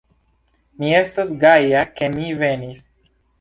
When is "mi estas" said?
0.83-1.33